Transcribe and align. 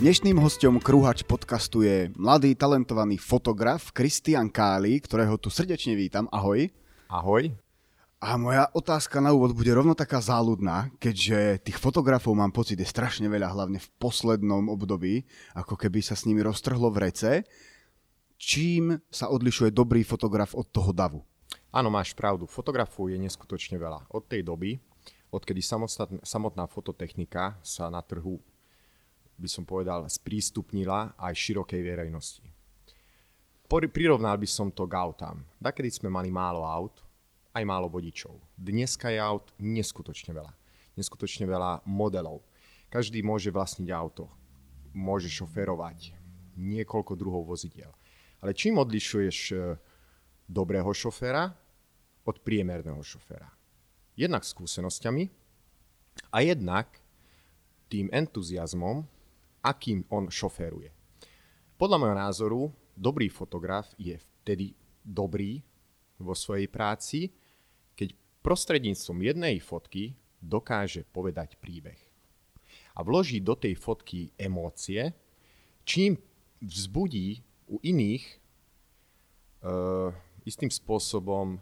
Dnešným 0.00 0.40
hostom 0.40 0.80
Kruhač 0.80 1.20
podcastu 1.28 1.84
je 1.84 2.08
mladý 2.16 2.56
talentovaný 2.56 3.20
fotograf 3.20 3.92
Kristian 3.92 4.48
Káli, 4.48 4.96
ktorého 4.96 5.36
tu 5.36 5.52
srdečne 5.52 5.92
vítam. 5.92 6.24
Ahoj. 6.32 6.72
Ahoj. 7.12 7.52
A 8.16 8.40
moja 8.40 8.64
otázka 8.72 9.20
na 9.20 9.36
úvod 9.36 9.52
bude 9.52 9.68
rovno 9.68 9.92
taká 9.92 10.24
záľudná, 10.24 10.88
keďže 10.96 11.68
tých 11.68 11.76
fotografov 11.76 12.32
mám 12.32 12.48
pocit 12.48 12.80
je 12.80 12.88
strašne 12.88 13.28
veľa, 13.28 13.52
hlavne 13.52 13.76
v 13.76 13.92
poslednom 14.00 14.72
období, 14.72 15.28
ako 15.52 15.76
keby 15.76 16.00
sa 16.00 16.16
s 16.16 16.24
nimi 16.24 16.40
roztrhlo 16.40 16.88
v 16.88 17.04
rece. 17.04 17.44
Čím 18.40 19.04
sa 19.12 19.28
odlišuje 19.28 19.68
dobrý 19.68 20.00
fotograf 20.00 20.56
od 20.56 20.64
toho 20.72 20.96
davu? 20.96 21.20
Áno, 21.76 21.92
máš 21.92 22.16
pravdu. 22.16 22.48
Fotografov 22.48 23.12
je 23.12 23.20
neskutočne 23.20 23.76
veľa. 23.76 24.08
Od 24.16 24.24
tej 24.24 24.48
doby, 24.48 24.80
odkedy 25.28 25.60
samotná 26.24 26.64
fototechnika 26.72 27.60
sa 27.60 27.92
na 27.92 28.00
trhu 28.00 28.40
by 29.40 29.48
som 29.48 29.64
povedal, 29.64 30.04
sprístupnila 30.04 31.16
aj 31.16 31.32
širokej 31.32 31.80
verejnosti. 31.80 32.44
Prirovnal 33.70 34.36
by 34.36 34.48
som 34.50 34.68
to 34.68 34.84
k 34.84 34.98
autám. 34.98 35.40
Dakedy 35.56 35.88
sme 35.88 36.12
mali 36.12 36.28
málo 36.28 36.66
aut, 36.66 37.00
aj 37.56 37.64
málo 37.64 37.88
vodičov. 37.88 38.36
Dneska 38.58 39.08
je 39.08 39.18
aut 39.22 39.48
neskutočne 39.56 40.36
veľa. 40.36 40.52
Neskutočne 40.98 41.48
veľa 41.48 41.86
modelov. 41.88 42.44
Každý 42.90 43.22
môže 43.22 43.48
vlastniť 43.48 43.88
auto. 43.94 44.26
Môže 44.90 45.30
šoferovať 45.30 46.18
niekoľko 46.58 47.14
druhov 47.14 47.46
vozidiel. 47.46 47.94
Ale 48.42 48.52
čím 48.52 48.82
odlišuješ 48.82 49.38
e, 49.54 49.56
dobrého 50.50 50.90
šoféra 50.90 51.54
od 52.26 52.36
priemerného 52.42 52.98
šoféra? 53.00 53.46
Jednak 54.18 54.42
skúsenosťami 54.42 55.30
a 56.34 56.38
jednak 56.42 56.90
tým 57.86 58.10
entuziasmom, 58.10 59.06
akým 59.60 60.04
on 60.12 60.28
šoféruje. 60.28 60.90
Podľa 61.80 61.96
môjho 61.96 62.16
názoru, 62.16 62.60
dobrý 62.92 63.32
fotograf 63.32 63.88
je 63.96 64.16
vtedy 64.16 64.76
dobrý 65.00 65.64
vo 66.20 66.36
svojej 66.36 66.68
práci, 66.68 67.32
keď 67.96 68.12
prostredníctvom 68.44 69.18
jednej 69.24 69.56
fotky 69.60 70.12
dokáže 70.40 71.08
povedať 71.08 71.56
príbeh. 71.56 71.96
A 72.96 73.04
vloží 73.04 73.40
do 73.40 73.56
tej 73.56 73.76
fotky 73.76 74.32
emócie, 74.36 75.12
čím 75.84 76.20
vzbudí 76.60 77.40
u 77.72 77.80
iných 77.80 78.24
uh, 79.64 80.12
istým 80.44 80.68
spôsobom 80.68 81.60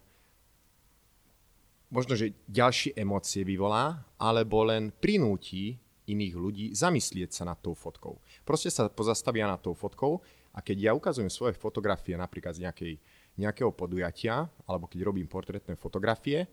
možno, 1.89 2.15
že 2.15 2.37
ďalšie 2.49 2.97
emócie 2.97 3.43
vyvolá, 3.45 4.05
alebo 4.21 4.65
len 4.67 4.93
prinúti 4.93 5.81
iných 6.09 6.35
ľudí 6.35 6.67
zamyslieť 6.73 7.31
sa 7.31 7.45
nad 7.45 7.61
tou 7.61 7.77
fotkou. 7.77 8.19
Proste 8.43 8.73
sa 8.73 8.89
pozastavia 8.89 9.45
nad 9.45 9.61
tou 9.61 9.77
fotkou 9.77 10.25
a 10.57 10.65
keď 10.65 10.91
ja 10.91 10.93
ukazujem 10.97 11.29
svoje 11.29 11.55
fotografie 11.55 12.17
napríklad 12.17 12.57
z 12.57 12.65
nejakej, 12.65 12.93
nejakého 13.37 13.71
podujatia, 13.77 14.49
alebo 14.65 14.89
keď 14.89 15.01
robím 15.05 15.29
portrétne 15.29 15.77
fotografie 15.77 16.49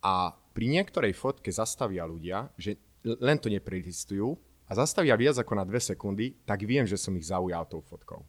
a 0.00 0.32
pri 0.32 0.66
niektorej 0.72 1.12
fotke 1.12 1.52
zastavia 1.52 2.08
ľudia, 2.08 2.48
že 2.56 2.80
len 3.04 3.38
to 3.38 3.52
neprelistujú 3.52 4.34
a 4.66 4.72
zastavia 4.74 5.14
viac 5.14 5.38
ako 5.38 5.52
na 5.54 5.64
dve 5.68 5.78
sekundy, 5.78 6.42
tak 6.42 6.66
viem, 6.66 6.88
že 6.88 6.98
som 6.98 7.14
ich 7.14 7.28
zaujal 7.28 7.68
tou 7.70 7.84
fotkou. 7.84 8.24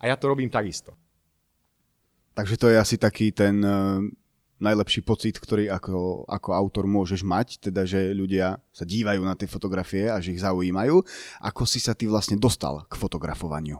A 0.00 0.08
ja 0.08 0.16
to 0.16 0.30
robím 0.30 0.48
takisto. 0.48 0.96
Takže 2.36 2.56
to 2.60 2.66
je 2.68 2.76
asi 2.76 2.96
taký 3.00 3.32
ten 3.32 3.64
najlepší 4.56 5.04
pocit, 5.04 5.36
ktorý 5.36 5.68
ako, 5.68 6.24
ako 6.24 6.50
autor 6.56 6.84
môžeš 6.88 7.20
mať, 7.20 7.60
teda 7.60 7.84
že 7.84 8.16
ľudia 8.16 8.56
sa 8.72 8.84
dívajú 8.88 9.20
na 9.20 9.36
tie 9.36 9.48
fotografie 9.48 10.08
a 10.08 10.16
že 10.20 10.32
ich 10.32 10.40
zaujímajú. 10.40 11.04
Ako 11.44 11.68
si 11.68 11.76
sa 11.76 11.92
ty 11.92 12.08
vlastne 12.08 12.40
dostal 12.40 12.84
k 12.88 12.94
fotografovaniu? 12.96 13.76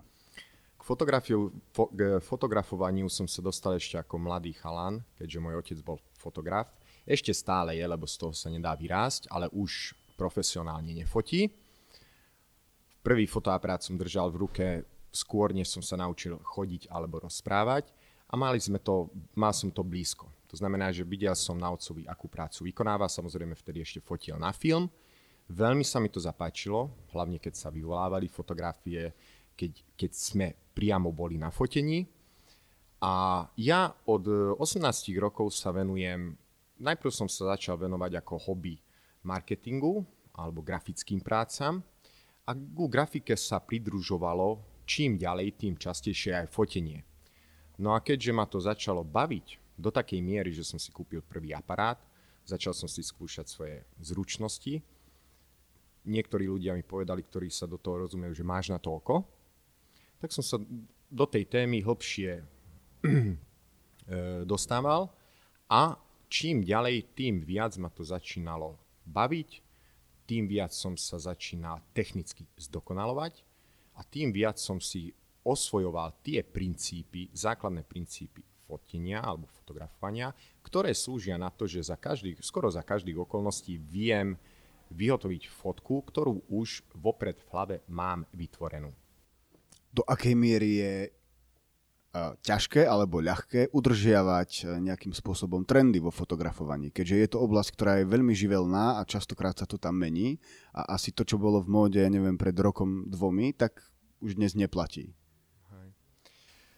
K, 0.77 0.83
fotografiu, 0.85 1.49
fo, 1.73 1.89
k 1.89 2.21
fotografovaniu 2.21 3.09
som 3.09 3.25
sa 3.25 3.41
dostal 3.41 3.81
ešte 3.81 3.97
ako 3.97 4.21
mladý 4.21 4.53
chalan, 4.53 5.01
keďže 5.17 5.41
môj 5.41 5.55
otec 5.65 5.79
bol 5.81 5.97
fotograf. 6.21 6.69
Ešte 7.09 7.33
stále 7.33 7.79
je, 7.79 7.85
lebo 7.87 8.05
z 8.05 8.17
toho 8.21 8.35
sa 8.37 8.53
nedá 8.53 8.77
vyrásť, 8.77 9.33
ale 9.33 9.49
už 9.55 9.97
profesionálne 10.19 10.93
nefotí. 10.93 11.49
Prvý 13.01 13.25
fotoaparát 13.31 13.81
som 13.81 13.95
držal 13.95 14.35
v 14.35 14.41
ruke 14.43 14.67
skôr, 15.15 15.55
než 15.55 15.71
som 15.71 15.81
sa 15.81 15.97
naučil 15.97 16.37
chodiť 16.43 16.91
alebo 16.91 17.23
rozprávať 17.23 17.89
a 18.27 18.35
mali 18.35 18.59
sme 18.59 18.83
to, 18.83 19.09
mal 19.39 19.55
som 19.55 19.71
to 19.71 19.87
blízko. 19.87 20.36
To 20.47 20.57
znamená, 20.57 20.95
že 20.95 21.03
videl 21.03 21.35
som 21.35 21.59
na 21.59 21.71
otcovi, 21.71 22.07
akú 22.07 22.31
prácu 22.31 22.71
vykonáva, 22.71 23.11
samozrejme 23.11 23.59
vtedy 23.59 23.83
ešte 23.83 24.01
fotil 24.03 24.39
na 24.39 24.55
film. 24.55 24.87
Veľmi 25.47 25.87
sa 25.87 26.03
mi 26.03 26.11
to 26.11 26.19
zapáčilo, 26.19 26.91
hlavne 27.15 27.39
keď 27.39 27.55
sa 27.55 27.69
vyvolávali 27.71 28.27
fotografie, 28.27 29.15
keď, 29.55 29.73
keď 29.95 30.11
sme 30.11 30.47
priamo 30.75 31.15
boli 31.15 31.39
na 31.39 31.55
fotení. 31.55 32.07
A 33.03 33.45
ja 33.61 33.93
od 34.09 34.57
18 34.59 34.83
rokov 35.23 35.55
sa 35.55 35.71
venujem, 35.71 36.35
najprv 36.83 37.13
som 37.15 37.29
sa 37.31 37.55
začal 37.55 37.79
venovať 37.79 38.19
ako 38.19 38.35
hobby 38.51 38.79
marketingu 39.23 40.03
alebo 40.35 40.63
grafickým 40.63 41.23
prácam 41.23 41.83
a 42.47 42.51
ku 42.55 42.87
grafike 42.87 43.35
sa 43.35 43.63
pridružovalo 43.63 44.77
čím 44.87 45.19
ďalej, 45.19 45.59
tým 45.59 45.75
častejšie 45.75 46.47
aj 46.47 46.55
fotenie. 46.55 47.03
No 47.83 47.93
a 47.93 48.01
keďže 48.01 48.33
ma 48.33 48.47
to 48.47 48.63
začalo 48.63 49.03
baviť, 49.05 49.66
do 49.77 49.93
takej 49.93 50.25
miery, 50.25 50.51
že 50.57 50.65
som 50.65 50.81
si 50.81 50.89
kúpil 50.89 51.21
prvý 51.21 51.53
aparát, 51.53 52.01
začal 52.49 52.73
som 52.73 52.89
si 52.89 53.05
skúšať 53.05 53.47
svoje 53.47 53.77
zručnosti. 54.01 54.81
Niektorí 56.07 56.49
ľudia 56.49 56.73
mi 56.73 56.83
povedali, 56.83 57.21
ktorí 57.21 57.53
sa 57.53 57.69
do 57.69 57.77
toho 57.77 58.09
rozumejú, 58.09 58.33
že 58.33 58.47
máš 58.47 58.73
na 58.73 58.81
to 58.81 58.97
oko. 58.97 59.27
Tak 60.23 60.33
som 60.33 60.41
sa 60.41 60.57
do 61.07 61.27
tej 61.29 61.45
témy 61.45 61.85
hlbšie 61.85 62.41
e, 62.41 63.37
dostával 64.49 65.13
a 65.69 65.99
čím 66.33 66.65
ďalej, 66.65 67.13
tým 67.13 67.45
viac 67.45 67.77
ma 67.77 67.93
to 67.93 68.01
začínalo 68.01 68.81
baviť, 69.05 69.63
tým 70.27 70.51
viac 70.51 70.75
som 70.75 70.99
sa 70.99 71.21
začínal 71.21 71.79
technicky 71.95 72.49
zdokonalovať 72.59 73.45
a 73.95 74.03
tým 74.03 74.35
viac 74.35 74.59
som 74.59 74.83
si 74.83 75.15
osvojoval 75.47 76.19
tie 76.27 76.43
princípy, 76.43 77.31
základné 77.31 77.87
princípy 77.87 78.43
fotenia 78.67 79.23
alebo 79.23 79.47
fotografovania, 79.49 80.35
ktoré 80.67 80.91
slúžia 80.91 81.39
na 81.39 81.55
to, 81.55 81.71
že 81.71 81.87
za 81.87 81.95
každý, 81.95 82.35
skoro 82.43 82.67
za 82.67 82.83
každých 82.83 83.23
okolností 83.23 83.79
viem 83.79 84.35
vyhotoviť 84.91 85.51
fotku, 85.51 86.03
ktorú 86.03 86.47
už 86.51 86.83
vopred 86.99 87.39
v 87.43 87.49
hlave 87.55 87.77
mám 87.87 88.27
vytvorenú. 88.35 88.91
Do 89.95 90.03
akej 90.05 90.35
miery 90.35 90.71
je 90.83 90.95
ťažké 92.17 92.89
alebo 92.89 93.21
ľahké 93.21 93.77
udržiavať 93.77 94.81
nejakým 94.81 95.13
spôsobom 95.13 95.69
trendy 95.69 96.01
vo 96.01 96.09
fotografovaní, 96.09 96.89
keďže 96.89 97.17
je 97.21 97.29
to 97.29 97.39
oblasť, 97.45 97.71
ktorá 97.77 97.93
je 98.01 98.09
veľmi 98.09 98.33
živelná 98.33 98.97
a 98.97 99.05
častokrát 99.05 99.53
sa 99.53 99.69
to 99.69 99.77
tam 99.77 100.01
mení 100.01 100.41
a 100.73 100.97
asi 100.97 101.13
to, 101.13 101.29
čo 101.29 101.37
bolo 101.37 101.61
v 101.61 101.69
móde, 101.69 102.01
ja 102.01 102.09
neviem, 102.09 102.41
pred 102.41 102.57
rokom 102.57 103.05
dvomi, 103.05 103.53
tak 103.53 103.85
už 104.25 104.41
dnes 104.41 104.57
neplatí. 104.57 105.13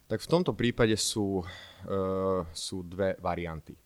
Tak 0.09 0.25
v 0.25 0.31
tomto 0.33 0.57
prípade 0.57 0.97
sú, 0.97 1.45
uh, 1.45 2.41
sú 2.49 2.81
dve 2.89 3.21
varianty. 3.21 3.77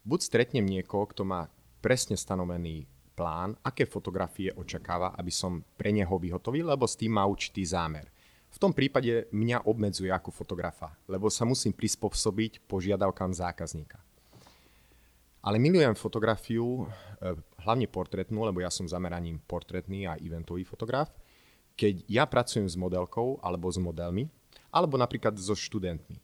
Buď 0.00 0.20
stretnem 0.24 0.64
niekoho, 0.64 1.04
kto 1.12 1.28
má 1.28 1.44
presne 1.84 2.16
stanovený 2.16 2.88
plán, 3.12 3.52
aké 3.60 3.84
fotografie 3.84 4.48
očakáva, 4.56 5.12
aby 5.20 5.28
som 5.28 5.60
pre 5.76 5.92
neho 5.92 6.16
vyhotovil, 6.16 6.64
lebo 6.64 6.88
s 6.88 6.96
tým 6.96 7.20
má 7.20 7.28
určitý 7.28 7.60
zámer. 7.68 8.08
V 8.48 8.56
tom 8.56 8.72
prípade 8.72 9.28
mňa 9.30 9.68
obmedzuje 9.68 10.08
ako 10.08 10.32
fotografa, 10.32 10.96
lebo 11.04 11.28
sa 11.28 11.44
musím 11.44 11.76
prispôsobiť 11.76 12.64
požiadavkám 12.64 13.36
zákazníka. 13.36 14.00
Ale 15.44 15.60
milujem 15.60 15.92
fotografiu, 15.92 16.88
eh, 16.88 17.36
hlavne 17.60 17.84
portrétnu, 17.84 18.48
lebo 18.48 18.64
ja 18.64 18.72
som 18.72 18.88
zameraním 18.88 19.36
portrétny 19.44 20.08
a 20.08 20.16
eventový 20.16 20.64
fotograf. 20.64 21.12
Keď 21.76 22.08
ja 22.08 22.24
pracujem 22.24 22.64
s 22.64 22.80
modelkou 22.80 23.36
alebo 23.44 23.68
s 23.68 23.76
modelmi, 23.76 24.28
alebo 24.70 24.94
napríklad 24.94 25.34
so 25.36 25.54
študentmi, 25.54 26.18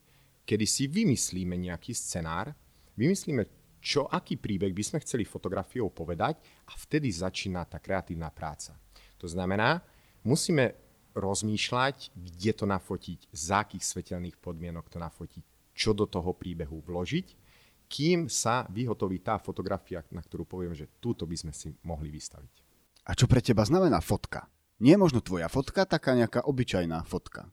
kedy 0.47 0.67
si 0.67 0.87
vymyslíme 0.87 1.59
nejaký 1.59 1.91
scenár, 1.93 2.55
vymyslíme, 2.95 3.43
čo, 3.83 4.07
aký 4.07 4.39
príbeh 4.39 4.71
by 4.75 4.83
sme 4.83 4.99
chceli 5.03 5.27
fotografiou 5.27 5.91
povedať 5.91 6.39
a 6.71 6.73
vtedy 6.75 7.11
začína 7.11 7.67
tá 7.67 7.83
kreatívna 7.83 8.31
práca. 8.31 8.75
To 9.19 9.27
znamená, 9.31 9.83
musíme 10.27 10.75
rozmýšľať, 11.15 12.15
kde 12.15 12.53
to 12.55 12.65
nafotiť, 12.67 13.31
za 13.31 13.63
akých 13.67 13.85
svetelných 13.85 14.37
podmienok 14.39 14.91
to 14.91 14.99
nafotiť, 14.99 15.45
čo 15.77 15.95
do 15.95 16.07
toho 16.07 16.35
príbehu 16.35 16.83
vložiť, 16.83 17.27
kým 17.87 18.27
sa 18.27 18.67
vyhotoví 18.67 19.23
tá 19.23 19.39
fotografia, 19.39 20.03
na 20.11 20.19
ktorú 20.19 20.43
poviem, 20.43 20.75
že 20.75 20.91
túto 20.99 21.23
by 21.23 21.37
sme 21.39 21.53
si 21.55 21.71
mohli 21.87 22.11
vystaviť. 22.11 22.55
A 23.07 23.15
čo 23.15 23.31
pre 23.31 23.39
teba 23.39 23.63
znamená 23.63 24.03
fotka? 24.03 24.51
Nie 24.83 24.99
je 24.99 25.05
možno 25.07 25.23
tvoja 25.23 25.47
fotka, 25.47 25.87
taká 25.87 26.19
nejaká 26.19 26.43
obyčajná 26.45 27.07
fotka 27.07 27.47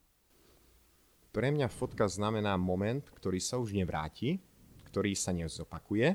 pre 1.33 1.49
mňa 1.49 1.65
fotka 1.65 2.05
znamená 2.05 2.53
moment, 2.61 3.01
ktorý 3.09 3.41
sa 3.41 3.57
už 3.57 3.73
nevráti, 3.73 4.37
ktorý 4.93 5.17
sa 5.17 5.33
nezopakuje 5.33 6.13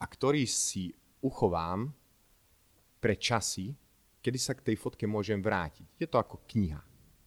a 0.00 0.04
ktorý 0.08 0.48
si 0.48 0.88
uchovám 1.20 1.92
pre 2.96 3.20
časy, 3.20 3.76
kedy 4.24 4.38
sa 4.40 4.56
k 4.56 4.72
tej 4.72 4.76
fotke 4.80 5.04
môžem 5.04 5.44
vrátiť. 5.44 6.00
Je 6.00 6.08
to 6.08 6.16
ako 6.16 6.40
kniha. 6.48 6.80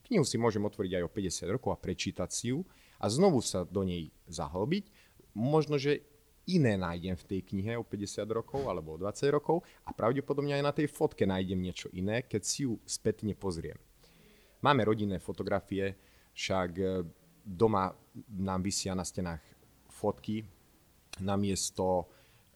Knihu 0.09 0.25
si 0.25 0.41
môžem 0.41 0.65
otvoriť 0.65 0.97
aj 0.97 1.03
o 1.05 1.13
50 1.13 1.55
rokov 1.55 1.69
a 1.77 1.77
prečítať 1.77 2.29
si 2.33 2.49
ju 2.49 2.65
a 2.97 3.05
znovu 3.05 3.45
sa 3.45 3.61
do 3.61 3.85
nej 3.85 4.09
zahlbiť. 4.25 4.89
Možno, 5.37 5.77
že 5.77 6.01
iné 6.49 6.73
nájdem 6.73 7.13
v 7.13 7.27
tej 7.29 7.39
knihe 7.53 7.77
o 7.77 7.85
50 7.85 8.25
rokov 8.33 8.65
alebo 8.65 8.97
o 8.97 9.01
20 9.01 9.29
rokov 9.29 9.61
a 9.85 9.93
pravdepodobne 9.93 10.57
aj 10.57 10.65
na 10.65 10.73
tej 10.73 10.89
fotke 10.89 11.29
nájdem 11.29 11.61
niečo 11.61 11.93
iné, 11.93 12.25
keď 12.25 12.41
si 12.41 12.65
ju 12.65 12.81
spätne 12.89 13.37
pozriem. 13.37 13.77
Máme 14.65 14.81
rodinné 14.83 15.21
fotografie, 15.21 15.93
však 16.39 16.69
e, 16.79 17.03
doma 17.43 17.91
nám 18.39 18.63
vysia 18.63 18.95
na 18.95 19.03
stenách 19.03 19.43
fotky, 19.91 20.47
namiesto 21.19 22.07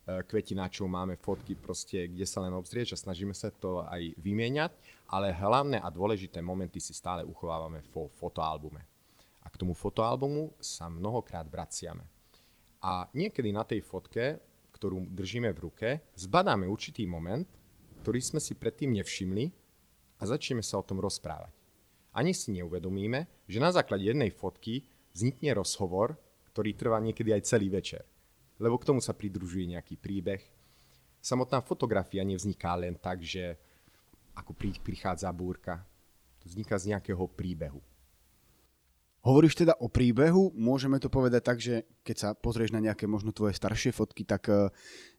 e, 0.08 0.24
kvetináčov 0.24 0.88
máme 0.88 1.20
fotky 1.20 1.60
proste, 1.60 2.08
kde 2.08 2.24
sa 2.24 2.40
len 2.48 2.56
obzrieť 2.56 2.96
a 2.96 3.02
snažíme 3.04 3.36
sa 3.36 3.52
to 3.52 3.84
aj 3.84 4.16
vymieňať, 4.24 4.72
ale 5.12 5.36
hlavné 5.36 5.84
a 5.84 5.92
dôležité 5.92 6.40
momenty 6.40 6.80
si 6.80 6.96
stále 6.96 7.28
uchovávame 7.28 7.84
vo 7.92 8.08
fotoalbume. 8.08 8.80
A 9.44 9.52
k 9.52 9.60
tomu 9.60 9.76
fotoalbumu 9.76 10.56
sa 10.64 10.88
mnohokrát 10.88 11.44
vraciame. 11.52 12.08
A 12.80 13.12
niekedy 13.12 13.52
na 13.52 13.68
tej 13.68 13.84
fotke, 13.84 14.40
ktorú 14.72 15.12
držíme 15.12 15.52
v 15.52 15.60
ruke, 15.60 15.90
zbadáme 16.16 16.64
určitý 16.72 17.04
moment, 17.04 17.48
ktorý 18.04 18.20
sme 18.24 18.40
si 18.40 18.56
predtým 18.56 18.96
nevšimli 18.96 19.52
a 20.20 20.24
začneme 20.24 20.64
sa 20.64 20.80
o 20.80 20.88
tom 20.88 21.04
rozprávať. 21.04 21.63
Ani 22.14 22.38
si 22.38 22.54
neuvedomíme, 22.54 23.26
že 23.50 23.58
na 23.58 23.74
základe 23.74 24.06
jednej 24.06 24.30
fotky 24.30 24.86
vznikne 25.18 25.58
rozhovor, 25.58 26.14
ktorý 26.54 26.78
trvá 26.78 27.02
niekedy 27.02 27.34
aj 27.34 27.50
celý 27.50 27.74
večer. 27.74 28.06
Lebo 28.62 28.78
k 28.78 28.86
tomu 28.86 29.02
sa 29.02 29.18
pridružuje 29.18 29.74
nejaký 29.74 29.98
príbeh. 29.98 30.42
Samotná 31.18 31.66
fotografia 31.66 32.22
nevzniká 32.22 32.78
len 32.78 32.94
tak, 33.02 33.26
že 33.26 33.58
ako 34.38 34.54
prichádza 34.86 35.34
búrka. 35.34 35.82
To 36.46 36.54
vzniká 36.54 36.78
z 36.78 36.94
nejakého 36.94 37.26
príbehu. 37.34 37.82
Hovoríš 39.24 39.56
teda 39.56 39.80
o 39.80 39.88
príbehu, 39.88 40.52
môžeme 40.52 41.00
to 41.00 41.08
povedať 41.08 41.42
tak, 41.42 41.58
že 41.64 41.88
keď 42.04 42.16
sa 42.20 42.30
pozrieš 42.36 42.76
na 42.76 42.84
nejaké 42.84 43.08
možno 43.08 43.32
tvoje 43.32 43.56
staršie 43.56 43.96
fotky, 43.96 44.28
tak 44.28 44.52
eh, 44.52 44.68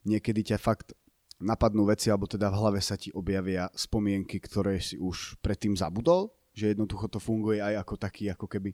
niekedy 0.05 0.53
ťa 0.53 0.61
fakt 0.61 0.93
napadnú 1.41 1.89
veci, 1.89 2.13
alebo 2.13 2.29
teda 2.29 2.53
v 2.53 2.59
hlave 2.61 2.81
sa 2.85 3.01
ti 3.01 3.09
objavia 3.17 3.73
spomienky, 3.73 4.39
ktoré 4.39 4.77
si 4.79 5.01
už 5.01 5.41
predtým 5.41 5.73
zabudol, 5.73 6.37
že 6.55 6.73
jednoducho 6.73 7.11
to 7.11 7.19
funguje 7.19 7.59
aj 7.59 7.83
ako 7.83 7.95
taký, 7.99 8.31
ako 8.31 8.47
keby 8.47 8.71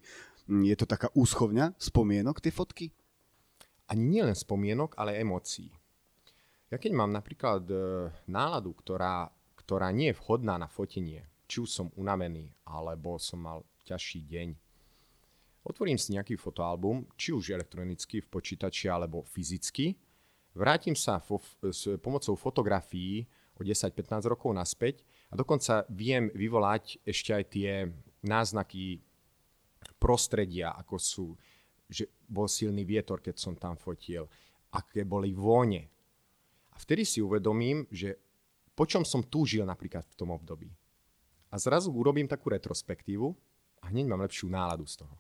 hm, 0.47 0.69
je 0.69 0.77
to 0.77 0.87
taká 0.87 1.09
úschovňa 1.17 1.81
spomienok, 1.81 2.39
tie 2.39 2.53
fotky? 2.53 2.93
Ani 3.91 4.05
nie 4.07 4.23
len 4.23 4.37
spomienok, 4.37 4.95
ale 5.01 5.19
emócií. 5.19 5.73
Ja 6.71 6.79
keď 6.79 6.93
mám 6.95 7.11
napríklad 7.11 7.67
eh, 7.67 7.81
náladu, 8.31 8.77
ktorá, 8.79 9.27
ktorá 9.59 9.91
nie 9.91 10.13
je 10.13 10.19
vhodná 10.23 10.55
na 10.61 10.71
fotenie, 10.71 11.27
či 11.51 11.65
už 11.65 11.71
som 11.73 11.87
unavený, 11.99 12.53
alebo 12.69 13.19
som 13.19 13.43
mal 13.43 13.67
ťažší 13.83 14.23
deň, 14.23 14.49
Otvorím 15.61 16.01
si 16.01 16.17
nejaký 16.17 16.41
fotoalbum, 16.41 17.05
či 17.21 17.37
už 17.37 17.53
elektronicky 17.53 18.25
v 18.25 18.31
počítači 18.33 18.89
alebo 18.89 19.21
fyzicky. 19.29 19.93
Vrátim 20.57 20.97
sa 20.97 21.21
fo- 21.21 21.45
s 21.69 21.85
pomocou 22.01 22.33
fotografií 22.33 23.29
o 23.55 23.63
10-15 23.63 24.25
rokov 24.25 24.57
naspäť 24.57 25.05
a 25.31 25.39
dokonca 25.39 25.87
viem 25.95 26.27
vyvolať 26.35 27.07
ešte 27.07 27.31
aj 27.31 27.45
tie 27.55 27.71
náznaky 28.27 28.99
prostredia, 29.97 30.75
ako 30.75 30.97
sú, 30.99 31.27
že 31.87 32.11
bol 32.27 32.51
silný 32.51 32.83
vietor, 32.83 33.23
keď 33.23 33.39
som 33.39 33.55
tam 33.55 33.79
fotil, 33.79 34.27
aké 34.75 35.07
boli 35.07 35.31
vône. 35.31 35.87
A 36.75 36.77
vtedy 36.83 37.07
si 37.07 37.23
uvedomím, 37.23 37.87
že 37.91 38.19
po 38.75 38.87
čom 38.87 39.07
som 39.07 39.23
túžil 39.23 39.63
napríklad 39.63 40.07
v 40.07 40.19
tom 40.19 40.35
období. 40.35 40.71
A 41.51 41.59
zrazu 41.59 41.91
urobím 41.91 42.31
takú 42.31 42.51
retrospektívu 42.51 43.27
a 43.83 43.91
hneď 43.91 44.07
mám 44.07 44.23
lepšiu 44.23 44.47
náladu 44.51 44.87
z 44.87 45.03
toho. 45.03 45.17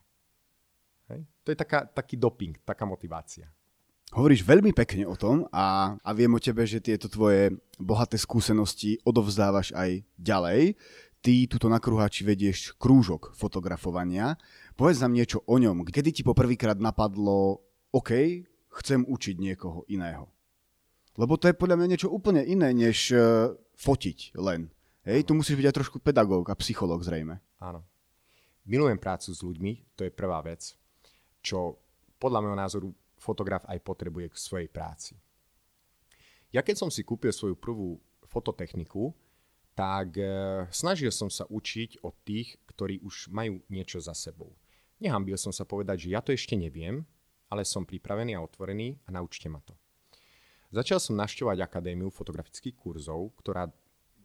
Hej? 1.11 1.27
To 1.43 1.49
je 1.51 1.59
taká, 1.59 1.87
taký 1.91 2.15
doping, 2.15 2.63
taká 2.63 2.87
motivácia. 2.87 3.51
Hovoríš 4.11 4.43
veľmi 4.43 4.75
pekne 4.75 5.07
o 5.07 5.15
tom 5.15 5.47
a, 5.55 5.95
a 6.03 6.11
viem 6.11 6.35
o 6.35 6.43
tebe, 6.43 6.67
že 6.67 6.83
tieto 6.83 7.07
tvoje 7.07 7.55
bohaté 7.79 8.19
skúsenosti 8.19 8.99
odovzdávaš 9.07 9.71
aj 9.71 10.03
ďalej. 10.19 10.75
Ty 11.21 11.33
tuto 11.47 11.71
na 11.71 11.79
kruháči 11.79 12.27
vedieš 12.27 12.75
krúžok 12.81 13.37
fotografovania. 13.39 14.35
Povedz 14.75 14.99
nám 14.99 15.15
niečo 15.15 15.47
o 15.47 15.57
ňom. 15.61 15.87
Kedy 15.87 16.11
ti 16.11 16.23
poprvýkrát 16.27 16.81
napadlo, 16.83 17.63
OK, 17.95 18.43
chcem 18.83 19.07
učiť 19.07 19.37
niekoho 19.39 19.87
iného? 19.87 20.27
Lebo 21.15 21.39
to 21.39 21.47
je 21.47 21.55
podľa 21.55 21.79
mňa 21.79 21.89
niečo 21.95 22.09
úplne 22.11 22.43
iné, 22.43 22.73
než 22.75 23.15
uh, 23.15 23.53
fotiť 23.79 24.35
len. 24.41 24.73
Hej, 25.07 25.29
tu 25.29 25.39
musíš 25.39 25.55
byť 25.61 25.67
aj 25.71 25.77
trošku 25.77 25.97
pedagóg 26.03 26.49
a 26.49 26.59
psychológ 26.59 27.05
zrejme. 27.05 27.39
Áno. 27.63 27.85
Milujem 28.65 28.99
prácu 28.99 29.31
s 29.31 29.41
ľuďmi, 29.45 29.95
to 29.95 30.09
je 30.09 30.11
prvá 30.11 30.41
vec 30.41 30.81
čo 31.41 31.81
podľa 32.21 32.41
môjho 32.45 32.59
názoru 32.59 32.89
fotograf 33.21 33.63
aj 33.69 33.79
potrebuje 33.85 34.33
k 34.33 34.37
svojej 34.41 34.69
práci. 34.73 35.21
Ja 36.51 36.65
keď 36.65 36.83
som 36.83 36.91
si 36.91 37.05
kúpil 37.05 37.31
svoju 37.31 37.55
prvú 37.55 38.01
fototechniku, 38.27 39.15
tak 39.77 40.19
e, 40.19 40.27
snažil 40.75 41.15
som 41.15 41.31
sa 41.31 41.47
učiť 41.47 42.03
od 42.03 42.17
tých, 42.27 42.59
ktorí 42.67 42.99
už 43.05 43.31
majú 43.31 43.63
niečo 43.71 44.03
za 44.03 44.17
sebou. 44.17 44.57
Nehambil 44.99 45.39
som 45.39 45.55
sa 45.55 45.63
povedať, 45.63 46.09
že 46.09 46.13
ja 46.17 46.21
to 46.25 46.35
ešte 46.35 46.59
neviem, 46.59 47.07
ale 47.47 47.63
som 47.63 47.87
pripravený 47.87 48.35
a 48.35 48.43
otvorený 48.43 48.99
a 49.07 49.15
naučte 49.15 49.47
ma 49.47 49.63
to. 49.63 49.77
Začal 50.75 50.99
som 51.03 51.19
našťovať 51.19 51.63
akadémiu 51.63 52.11
fotografických 52.11 52.79
kurzov, 52.79 53.35
ktorá 53.43 53.71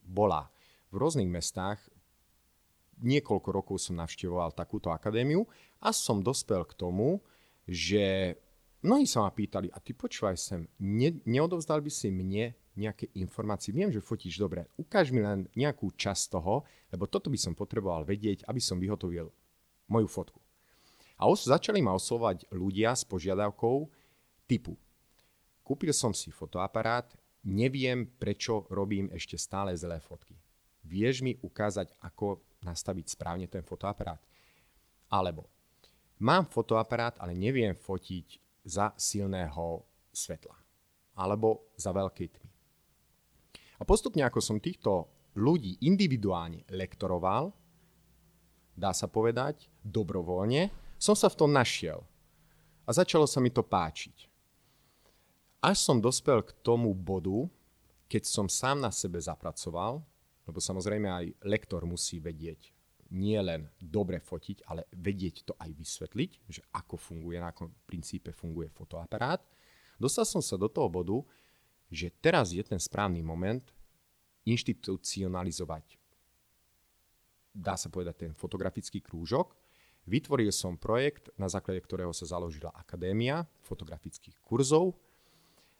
bola 0.05 0.49
v 0.93 1.01
rôznych 1.01 1.29
mestách 1.29 1.81
niekoľko 3.01 3.49
rokov 3.51 3.77
som 3.81 3.99
navštevoval 3.99 4.55
takúto 4.55 4.91
akadémiu 4.91 5.43
a 5.83 5.91
som 5.91 6.23
dospel 6.23 6.63
k 6.63 6.77
tomu, 6.77 7.19
že 7.67 8.37
mnohí 8.85 9.09
sa 9.09 9.25
ma 9.25 9.33
pýtali, 9.33 9.73
a 9.73 9.81
ty 9.81 9.97
počúvaj 9.97 10.37
sem, 10.37 10.69
ne, 10.77 11.17
neodovzdal 11.25 11.81
by 11.81 11.89
si 11.89 12.13
mne 12.13 12.53
nejaké 12.77 13.09
informácie, 13.17 13.73
viem, 13.73 13.89
že 13.89 14.03
fotíš 14.03 14.37
dobre, 14.37 14.69
ukáž 14.77 15.09
mi 15.09 15.25
len 15.25 15.49
nejakú 15.57 15.89
časť 15.95 16.23
toho, 16.37 16.61
lebo 16.93 17.09
toto 17.09 17.33
by 17.33 17.39
som 17.39 17.57
potreboval 17.57 18.05
vedieť, 18.05 18.45
aby 18.45 18.61
som 18.61 18.77
vyhotovil 18.77 19.31
moju 19.89 20.07
fotku. 20.07 20.39
A 21.17 21.25
os- 21.31 21.47
začali 21.47 21.79
ma 21.79 21.95
oslovať 21.95 22.51
ľudia 22.51 22.91
s 22.91 23.07
požiadavkou 23.07 23.87
typu. 24.45 24.75
Kúpil 25.65 25.95
som 25.95 26.11
si 26.11 26.29
fotoaparát, 26.29 27.09
neviem, 27.47 28.05
prečo 28.05 28.67
robím 28.69 29.09
ešte 29.15 29.39
stále 29.39 29.71
zlé 29.73 29.97
fotky. 30.03 30.35
Vieš 30.85 31.25
mi 31.25 31.33
ukázať, 31.41 31.97
ako 32.03 32.43
nastaviť 32.61 33.05
správne 33.17 33.47
ten 33.49 33.65
fotoaparát. 33.65 34.21
Alebo 35.09 35.49
mám 36.21 36.45
fotoaparát, 36.45 37.17
ale 37.17 37.33
neviem 37.33 37.73
fotiť 37.73 38.44
za 38.65 38.91
silného 38.97 39.85
svetla. 40.09 40.57
Alebo 41.15 41.71
za 41.79 41.95
veľkej 41.95 42.27
tmy. 42.27 42.49
A 43.79 43.83
postupne, 43.87 44.25
ako 44.25 44.43
som 44.43 44.59
týchto 44.59 45.07
ľudí 45.37 45.79
individuálne 45.85 46.67
lektoroval, 46.73 47.53
dá 48.75 48.91
sa 48.91 49.07
povedať, 49.07 49.71
dobrovoľne, 49.85 50.73
som 50.99 51.15
sa 51.15 51.31
v 51.31 51.39
tom 51.39 51.51
našiel. 51.55 52.03
A 52.83 52.91
začalo 52.91 53.29
sa 53.29 53.39
mi 53.39 53.53
to 53.53 53.63
páčiť. 53.63 54.27
Až 55.63 55.77
som 55.79 56.03
dospel 56.03 56.43
k 56.43 56.51
tomu 56.61 56.91
bodu, 56.91 57.47
keď 58.11 58.23
som 58.27 58.45
sám 58.51 58.83
na 58.83 58.91
sebe 58.91 59.17
zapracoval, 59.17 60.03
lebo 60.45 60.59
samozrejme 60.61 61.07
aj 61.09 61.25
lektor 61.41 61.87
musí 61.89 62.21
vedieť 62.21 62.74
nie 63.15 63.39
len 63.39 63.71
dobre 63.79 64.19
fotiť, 64.19 64.67
ale 64.67 64.91
vedieť 64.91 65.47
to 65.47 65.53
aj 65.55 65.71
vysvetliť, 65.71 66.31
že 66.51 66.61
ako 66.75 66.99
funguje, 66.99 67.39
na 67.39 67.55
akom 67.55 67.71
princípe 67.87 68.35
funguje 68.35 68.67
fotoaparát. 68.67 69.39
Dostal 69.95 70.27
som 70.27 70.43
sa 70.43 70.59
do 70.59 70.67
toho 70.67 70.91
bodu, 70.91 71.17
že 71.87 72.11
teraz 72.11 72.51
je 72.51 72.59
ten 72.59 72.77
správny 72.77 73.23
moment 73.23 73.63
inštitucionalizovať, 74.43 75.95
dá 77.55 77.79
sa 77.79 77.87
povedať, 77.87 78.27
ten 78.27 78.33
fotografický 78.35 78.99
krúžok. 78.99 79.55
Vytvoril 80.05 80.53
som 80.53 80.77
projekt, 80.77 81.33
na 81.39 81.49
základe 81.49 81.81
ktorého 81.81 82.13
sa 82.13 82.29
založila 82.29 82.69
Akadémia 82.75 83.47
fotografických 83.65 84.37
kurzov. 84.43 84.93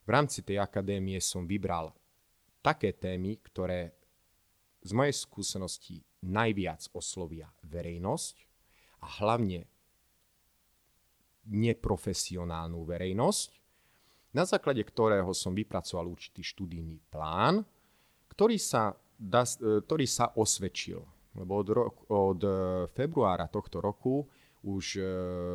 V 0.06 0.10
rámci 0.10 0.42
tej 0.42 0.58
akadémie 0.64 1.22
som 1.22 1.46
vybral 1.46 1.94
také 2.66 2.96
témy, 2.98 3.38
ktoré 3.46 3.94
z 4.86 4.92
mojej 4.94 5.16
skúsenosti 5.18 6.06
najviac 6.22 6.86
oslovia 6.94 7.50
verejnosť 7.66 8.36
a 9.02 9.08
hlavne 9.22 9.66
neprofesionálnu 11.50 12.86
verejnosť, 12.86 13.50
na 14.38 14.46
základe 14.46 14.86
ktorého 14.86 15.30
som 15.34 15.58
vypracoval 15.58 16.06
určitý 16.10 16.46
študijný 16.46 17.02
plán, 17.10 17.66
ktorý 18.30 18.62
sa, 18.62 18.94
da, 19.18 19.46
ktorý 19.46 20.06
sa 20.06 20.34
osvedčil. 20.38 21.02
Lebo 21.36 21.60
od, 21.60 21.70
rok, 21.70 21.96
od 22.12 22.42
februára 22.96 23.48
tohto 23.52 23.84
roku 23.84 24.24
už 24.66 24.98
e, 24.98 25.02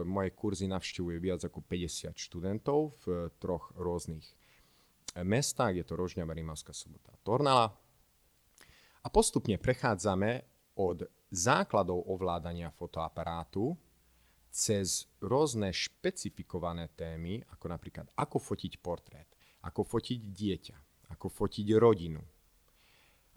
moje 0.06 0.30
kurzy 0.38 0.70
navštevuje 0.70 1.18
viac 1.18 1.40
ako 1.42 1.64
50 1.66 2.14
študentov 2.14 2.94
v 3.02 3.32
troch 3.42 3.74
rôznych 3.74 4.22
mestách. 5.26 5.82
Je 5.82 5.84
to 5.84 5.98
Rožňa, 5.98 6.22
Rimavská 6.22 6.70
sobota, 6.70 7.10
Tornala. 7.26 7.89
A 9.00 9.08
postupne 9.08 9.56
prechádzame 9.56 10.44
od 10.76 11.08
základov 11.32 12.04
ovládania 12.10 12.68
fotoaparátu 12.74 13.72
cez 14.50 15.06
rôzne 15.22 15.70
špecifikované 15.70 16.90
témy, 16.92 17.40
ako 17.54 17.66
napríklad 17.70 18.06
ako 18.18 18.36
fotiť 18.42 18.72
portrét, 18.82 19.30
ako 19.62 19.86
fotiť 19.86 20.20
dieťa, 20.20 20.76
ako 21.14 21.26
fotiť 21.30 21.66
rodinu, 21.78 22.20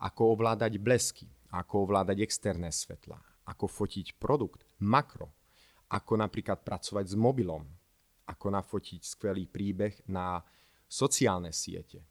ako 0.01 0.21
ovládať 0.35 0.81
blesky, 0.81 1.29
ako 1.53 1.87
ovládať 1.87 2.25
externé 2.25 2.73
svetla, 2.73 3.21
ako 3.45 3.69
fotiť 3.69 4.17
produkt, 4.17 4.65
makro, 4.81 5.31
ako 5.93 6.17
napríklad 6.17 6.65
pracovať 6.65 7.13
s 7.13 7.15
mobilom, 7.15 7.63
ako 8.25 8.47
nafotiť 8.49 9.01
skvelý 9.05 9.45
príbeh 9.45 10.09
na 10.09 10.41
sociálne 10.89 11.53
siete. 11.53 12.01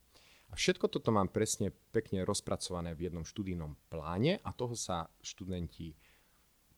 A 0.53 0.55
všetko 0.55 0.93
toto 0.93 1.09
mám 1.09 1.33
presne 1.33 1.73
pekne 1.73 2.29
rozpracované 2.29 2.93
v 2.93 3.09
jednom 3.09 3.25
študijnom 3.25 3.73
pláne 3.89 4.37
a 4.45 4.53
toho 4.53 4.77
sa 4.77 5.09
študenti 5.25 5.97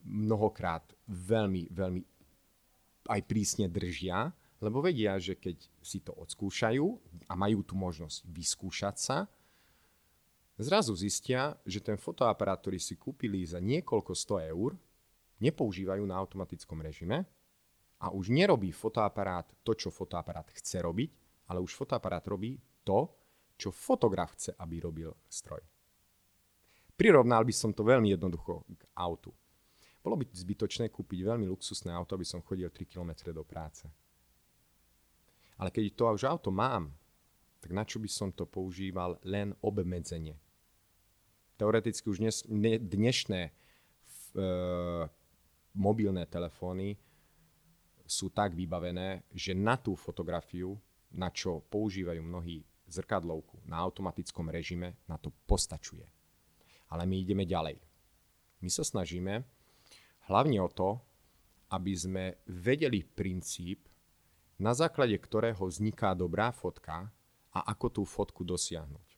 mnohokrát 0.07 0.87
veľmi, 1.11 1.75
veľmi 1.75 2.01
aj 3.11 3.21
prísne 3.27 3.67
držia, 3.67 4.31
lebo 4.63 4.79
vedia, 4.79 5.19
že 5.19 5.35
keď 5.35 5.59
si 5.83 6.01
to 6.07 6.15
odskúšajú 6.15 6.87
a 7.27 7.35
majú 7.35 7.67
tu 7.67 7.75
možnosť 7.75 8.23
vyskúšať 8.31 8.97
sa, 8.97 9.27
zrazu 10.55 10.95
zistia, 10.95 11.59
že 11.67 11.83
ten 11.83 11.99
fotoaparát, 11.99 12.63
ktorý 12.63 12.79
si 12.79 12.95
kúpili 12.95 13.43
za 13.43 13.59
niekoľko 13.59 14.15
sto 14.15 14.39
eur, 14.39 14.79
nepoužívajú 15.43 16.07
na 16.07 16.15
automatickom 16.15 16.79
režime 16.79 17.27
a 17.99 18.15
už 18.15 18.31
nerobí 18.31 18.71
fotoaparát 18.71 19.51
to, 19.67 19.75
čo 19.75 19.91
fotoaparát 19.91 20.47
chce 20.55 20.79
robiť, 20.79 21.11
ale 21.51 21.59
už 21.59 21.75
fotoaparát 21.75 22.23
robí 22.31 22.55
to, 22.87 23.11
čo 23.55 23.71
fotograf 23.71 24.35
chce, 24.35 24.55
aby 24.59 24.83
robil 24.83 25.11
stroj. 25.31 25.63
Prirovnal 26.95 27.43
by 27.43 27.55
som 27.55 27.75
to 27.75 27.83
veľmi 27.83 28.15
jednoducho 28.15 28.63
k 28.71 28.83
autu. 28.95 29.35
Bolo 30.05 30.21
by 30.21 30.29
zbytočné 30.31 30.93
kúpiť 30.93 31.27
veľmi 31.27 31.49
luxusné 31.49 31.91
auto, 31.91 32.15
aby 32.15 32.27
som 32.29 32.45
chodil 32.45 32.69
3 32.71 32.87
km 32.87 33.35
do 33.35 33.43
práce. 33.43 33.89
Ale 35.59 35.71
keď 35.71 35.95
to 35.95 36.05
už 36.15 36.25
auto 36.29 36.51
mám, 36.55 36.93
tak 37.59 37.73
na 37.73 37.83
čo 37.83 37.97
by 37.97 38.11
som 38.11 38.29
to 38.31 38.45
používal 38.45 39.17
len 39.25 39.57
obmedzenie? 39.65 40.37
Teoreticky 41.57 42.11
už 42.11 42.19
dnes, 42.21 42.45
dnešné 42.83 43.41
uh, 43.49 45.09
mobilné 45.73 46.27
telefóny 46.27 46.99
sú 48.05 48.29
tak 48.29 48.53
vybavené, 48.53 49.25
že 49.33 49.57
na 49.57 49.81
tú 49.81 49.97
fotografiu, 49.97 50.77
na 51.15 51.33
čo 51.33 51.65
používajú 51.73 52.21
mnohí 52.21 52.61
zrkadlovku 52.89 53.61
na 53.65 53.81
automatickom 53.81 54.49
režime, 54.51 54.97
na 55.09 55.17
to 55.17 55.33
postačuje. 55.49 56.05
Ale 56.93 57.09
my 57.09 57.17
ideme 57.21 57.45
ďalej. 57.49 57.81
My 58.61 58.69
sa 58.71 58.85
snažíme 58.85 59.45
hlavne 60.31 60.59
o 60.61 60.69
to, 60.69 61.01
aby 61.73 61.93
sme 61.97 62.25
vedeli 62.47 63.03
princíp, 63.03 63.89
na 64.61 64.71
základe 64.71 65.19
ktorého 65.19 65.67
vzniká 65.67 66.15
dobrá 66.15 66.55
fotka 66.55 67.11
a 67.51 67.61
ako 67.75 67.87
tú 67.91 68.03
fotku 68.07 68.47
dosiahnuť. 68.47 69.09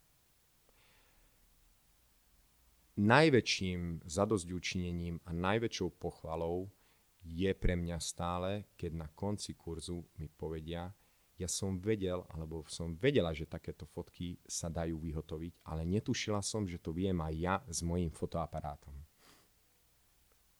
Najväčším 2.96 4.08
zadozďučinením 4.08 5.20
a 5.28 5.30
najväčšou 5.37 6.00
pochvalou 6.00 6.73
je 7.20 7.52
pre 7.52 7.76
mňa 7.76 8.00
stále, 8.00 8.64
keď 8.80 9.04
na 9.04 9.08
konci 9.12 9.52
kurzu 9.52 10.00
mi 10.16 10.32
povedia, 10.32 10.88
ja 11.37 11.49
som 11.49 11.76
vedel, 11.76 12.25
alebo 12.33 12.64
som 12.64 12.97
vedela, 12.97 13.37
že 13.37 13.45
takéto 13.45 13.85
fotky 13.85 14.40
sa 14.49 14.73
dajú 14.73 14.97
vyhotoviť, 14.97 15.52
ale 15.69 15.85
netušila 15.85 16.40
som, 16.40 16.64
že 16.64 16.81
to 16.81 16.97
viem 16.97 17.21
aj 17.21 17.35
ja 17.37 17.55
s 17.69 17.85
mojím 17.85 18.09
fotoaparátom. 18.09 18.97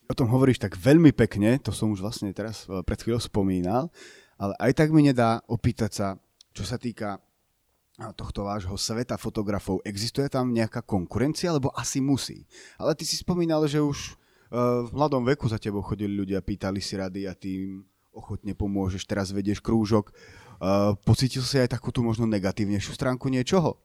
O 0.07 0.15
tom 0.15 0.31
hovoríš 0.31 0.63
tak 0.63 0.79
veľmi 0.79 1.11
pekne, 1.11 1.59
to 1.59 1.75
som 1.75 1.91
už 1.91 1.99
vlastne 1.99 2.31
teraz 2.31 2.63
e, 2.69 2.79
pred 2.85 2.95
chvíľou 2.95 3.19
spomínal, 3.19 3.91
ale 4.39 4.55
aj 4.61 4.71
tak 4.77 4.93
mi 4.93 5.03
nedá 5.03 5.43
opýtať 5.51 5.91
sa, 5.91 6.07
čo 6.55 6.63
sa 6.63 6.79
týka 6.79 7.19
tohto 8.13 8.45
vášho 8.45 8.77
sveta 8.77 9.17
fotografov, 9.17 9.81
existuje 9.81 10.29
tam 10.29 10.53
nejaká 10.53 10.85
konkurencia, 10.85 11.49
alebo 11.49 11.73
asi 11.73 11.97
musí. 11.97 12.45
Ale 12.77 12.93
ty 12.93 13.01
si 13.01 13.17
spomínal, 13.17 13.65
že 13.65 13.81
už 13.81 13.97
e, 13.97 14.11
v 14.85 14.89
mladom 14.93 15.25
veku 15.25 15.49
za 15.49 15.57
tebou 15.57 15.81
chodili 15.81 16.13
ľudia, 16.13 16.45
pýtali 16.45 16.77
si 16.77 16.93
rady 16.93 17.25
a 17.25 17.33
ty 17.33 17.65
ochotne 18.13 18.53
pomôžeš, 18.53 19.05
teraz 19.05 19.33
vedieš 19.33 19.61
krúžok. 19.61 20.13
Uh, 20.57 20.97
pocítil 21.05 21.45
si 21.45 21.61
aj 21.61 21.77
takú 21.77 21.93
tú 21.93 22.01
možno 22.01 22.25
negatívnejšiu 22.25 22.97
stránku 22.97 23.29
niečoho? 23.29 23.77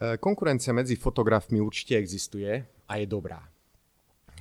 E, 0.00 0.16
konkurencia 0.16 0.72
medzi 0.72 0.96
fotografmi 0.96 1.60
určite 1.60 2.00
existuje 2.00 2.64
a 2.88 2.92
je 2.96 3.04
dobrá. 3.04 3.44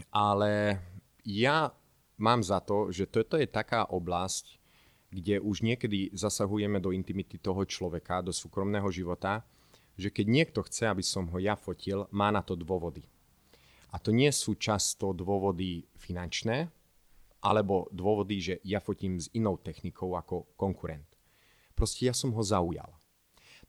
Ale 0.08 0.80
ja 1.28 1.68
mám 2.16 2.40
za 2.40 2.64
to, 2.64 2.96
že 2.96 3.12
toto 3.12 3.36
je 3.36 3.44
taká 3.44 3.92
oblasť, 3.92 4.56
kde 5.12 5.44
už 5.44 5.68
niekedy 5.68 6.16
zasahujeme 6.16 6.80
do 6.80 6.96
intimity 6.96 7.36
toho 7.36 7.68
človeka, 7.68 8.24
do 8.24 8.32
súkromného 8.32 8.88
života, 8.88 9.44
že 10.00 10.08
keď 10.08 10.26
niekto 10.32 10.60
chce, 10.64 10.88
aby 10.88 11.04
som 11.04 11.28
ho 11.28 11.38
ja 11.44 11.60
fotil, 11.60 12.08
má 12.16 12.32
na 12.32 12.40
to 12.40 12.56
dôvody. 12.56 13.04
A 13.92 14.00
to 14.00 14.16
nie 14.16 14.32
sú 14.32 14.56
často 14.56 15.12
dôvody 15.12 15.84
finančné, 16.00 16.72
alebo 17.40 17.88
dôvody, 17.92 18.38
že 18.44 18.56
ja 18.68 18.84
fotím 18.84 19.20
s 19.20 19.32
inou 19.32 19.56
technikou 19.56 20.16
ako 20.16 20.52
konkurent. 20.60 21.08
Proste 21.72 22.12
ja 22.12 22.14
som 22.16 22.36
ho 22.36 22.44
zaujal. 22.44 22.92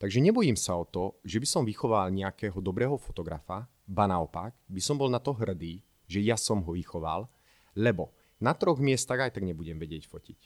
Takže 0.01 0.19
nebojím 0.19 0.57
sa 0.57 0.81
o 0.81 0.89
to, 0.89 1.21
že 1.23 1.39
by 1.39 1.47
som 1.47 1.63
vychoval 1.63 2.09
nejakého 2.11 2.57
dobrého 2.59 2.97
fotografa, 2.97 3.69
ba 3.85 4.09
naopak, 4.09 4.57
by 4.67 4.81
som 4.81 4.97
bol 4.97 5.13
na 5.13 5.21
to 5.21 5.37
hrdý, 5.37 5.85
že 6.09 6.25
ja 6.25 6.35
som 6.35 6.65
ho 6.65 6.73
vychoval, 6.73 7.29
lebo 7.77 8.11
na 8.41 8.57
troch 8.57 8.81
miestach 8.81 9.21
aj 9.21 9.37
tak 9.37 9.45
nebudem 9.45 9.77
vedieť 9.77 10.09
fotiť. 10.09 10.39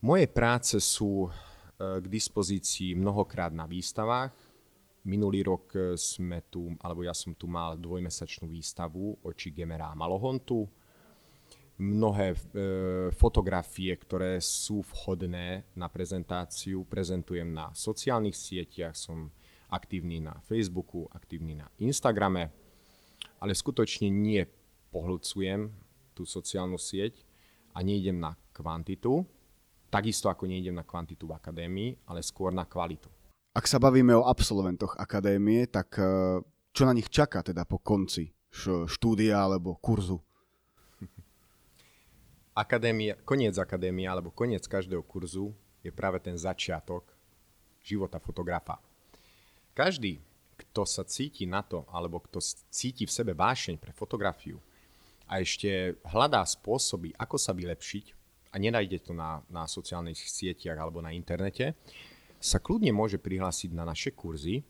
Moje 0.05 0.27
práce 0.29 0.77
sú 0.85 1.25
e, 1.25 1.33
k 1.81 2.05
dispozícii 2.05 2.93
mnohokrát 2.93 3.57
na 3.57 3.65
výstavách. 3.65 4.37
Minulý 5.09 5.49
rok 5.49 5.73
e, 5.73 5.97
sme 5.97 6.45
tu, 6.53 6.77
alebo 6.85 7.09
ja 7.09 7.17
som 7.17 7.33
tu 7.33 7.49
mal 7.49 7.81
dvojmesačnú 7.81 8.53
výstavu 8.53 9.25
oči 9.25 9.57
Gemera 9.57 9.89
Malohontu. 9.97 10.69
Mnohé 11.81 12.37
e, 12.37 12.39
fotografie, 13.17 13.97
ktoré 13.97 14.45
sú 14.45 14.85
vhodné 14.93 15.65
na 15.73 15.89
prezentáciu, 15.89 16.85
prezentujem 16.85 17.49
na 17.49 17.73
sociálnych 17.73 18.37
sieťach, 18.37 18.93
som 18.93 19.33
aktívny 19.69 20.21
na 20.21 20.41
Facebooku, 20.45 21.09
aktívny 21.13 21.57
na 21.57 21.69
Instagrame, 21.81 22.51
ale 23.39 23.53
skutočne 23.53 24.09
nie 24.09 24.45
pohlcujem 24.89 25.71
tú 26.17 26.25
sociálnu 26.25 26.81
sieť 26.81 27.23
a 27.77 27.85
nejdem 27.85 28.19
na 28.19 28.35
kvantitu, 28.51 29.23
takisto 29.93 30.27
ako 30.33 30.49
nejdem 30.49 30.75
na 30.75 30.85
kvantitu 30.85 31.29
v 31.29 31.37
akadémii, 31.37 31.91
ale 32.09 32.25
skôr 32.25 32.51
na 32.51 32.65
kvalitu. 32.65 33.07
Ak 33.55 33.67
sa 33.71 33.79
bavíme 33.79 34.15
o 34.17 34.27
absolventoch 34.27 34.99
akadémie, 34.99 35.67
tak 35.69 35.99
eh, 35.99 36.41
čo 36.73 36.83
na 36.87 36.95
nich 36.95 37.11
čaká 37.11 37.43
teda 37.43 37.67
po 37.69 37.79
konci 37.79 38.31
štúdia 38.89 39.45
alebo 39.45 39.77
kurzu? 39.77 40.19
Akadémia, 42.65 43.15
koniec 43.23 43.55
akadémie 43.61 44.09
alebo 44.09 44.33
koniec 44.33 44.65
každého 44.65 45.05
kurzu 45.05 45.53
je 45.85 45.93
práve 45.95 46.19
ten 46.19 46.35
začiatok 46.35 47.07
života 47.83 48.19
fotografa. 48.19 48.81
Každý, 49.79 50.19
kto 50.59 50.83
sa 50.83 51.07
cíti 51.07 51.47
na 51.47 51.63
to, 51.63 51.87
alebo 51.95 52.19
kto 52.19 52.43
cíti 52.67 53.07
v 53.07 53.15
sebe 53.15 53.31
vášeň 53.31 53.79
pre 53.79 53.95
fotografiu 53.95 54.59
a 55.31 55.39
ešte 55.39 55.95
hľadá 56.03 56.43
spôsoby, 56.43 57.15
ako 57.15 57.39
sa 57.39 57.55
vylepšiť 57.55 58.05
a 58.51 58.59
nenájde 58.59 58.99
to 59.07 59.15
na, 59.15 59.39
na 59.47 59.71
sociálnych 59.71 60.19
sieťach 60.19 60.75
alebo 60.75 60.99
na 60.99 61.15
internete, 61.15 61.79
sa 62.43 62.59
kľudne 62.59 62.91
môže 62.91 63.23
prihlásiť 63.23 63.71
na 63.71 63.87
naše 63.87 64.11
kurzy. 64.19 64.67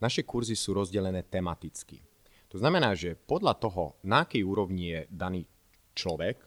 Naše 0.00 0.24
kurzy 0.24 0.56
sú 0.56 0.72
rozdelené 0.72 1.20
tematicky. 1.28 2.00
To 2.48 2.56
znamená, 2.56 2.96
že 2.96 3.12
podľa 3.12 3.60
toho, 3.60 4.00
na 4.08 4.24
akej 4.24 4.40
úrovni 4.40 4.96
je 4.96 5.00
daný 5.12 5.44
človek, 5.92 6.40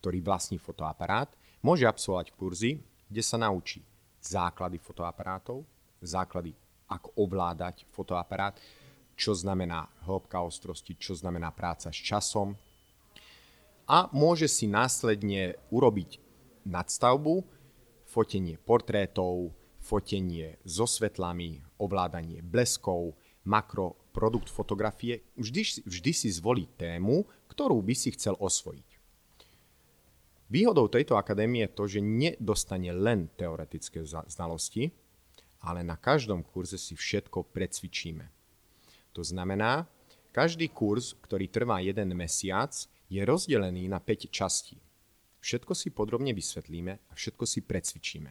ktorý 0.00 0.24
vlastní 0.24 0.56
fotoaparát, 0.56 1.28
môže 1.60 1.84
absolvovať 1.84 2.32
kurzy, 2.40 2.80
kde 3.04 3.20
sa 3.20 3.36
naučí 3.36 3.84
základy 4.24 4.80
fotoaparátov, 4.80 5.60
základy, 6.00 6.56
ako 6.90 7.14
ovládať 7.22 7.86
fotoaparát, 7.94 8.58
čo 9.14 9.32
znamená 9.32 9.86
hĺbka 10.04 10.42
ostrosti, 10.42 10.98
čo 10.98 11.14
znamená 11.14 11.54
práca 11.54 11.94
s 11.94 12.00
časom, 12.02 12.58
a 13.90 14.06
môže 14.14 14.46
si 14.46 14.70
následne 14.70 15.58
urobiť 15.74 16.22
nadstavbu, 16.62 17.42
fotenie 18.06 18.54
portrétov, 18.54 19.50
fotenie 19.82 20.62
so 20.62 20.86
svetlami, 20.86 21.58
ovládanie 21.82 22.38
bleskov, 22.38 23.18
makro, 23.42 23.98
produkt 24.14 24.46
fotografie. 24.46 25.26
Vždy, 25.34 25.82
vždy 25.90 26.12
si 26.14 26.28
zvolí 26.30 26.70
tému, 26.78 27.26
ktorú 27.50 27.82
by 27.82 27.94
si 27.98 28.14
chcel 28.14 28.38
osvojiť. 28.38 28.88
Výhodou 30.50 30.86
tejto 30.86 31.18
akadémie 31.18 31.66
je 31.66 31.74
to, 31.74 31.84
že 31.90 32.00
nedostane 32.02 32.94
len 32.94 33.26
teoretické 33.34 34.06
znalosti, 34.06 34.94
ale 35.60 35.84
na 35.84 35.96
každom 35.96 36.40
kurze 36.42 36.80
si 36.80 36.96
všetko 36.96 37.52
precvičíme. 37.52 38.24
To 39.12 39.20
znamená, 39.20 39.84
každý 40.32 40.70
kurz, 40.70 41.18
ktorý 41.20 41.50
trvá 41.50 41.82
jeden 41.82 42.16
mesiac, 42.16 42.72
je 43.10 43.20
rozdelený 43.26 43.90
na 43.90 43.98
5 43.98 44.30
častí. 44.30 44.78
Všetko 45.40 45.72
si 45.74 45.90
podrobne 45.90 46.30
vysvetlíme 46.30 46.92
a 46.92 47.12
všetko 47.12 47.44
si 47.48 47.60
precvičíme. 47.64 48.30